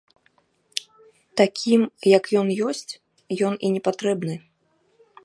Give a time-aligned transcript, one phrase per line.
[1.41, 1.81] Такім,
[2.17, 2.89] як ён ёсць,
[3.51, 4.35] ён і не патрэбны.